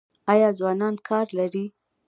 آیا 0.31 0.49
ځوانان 0.59 0.95
کار 1.07 1.27
لري؟ 1.37 1.65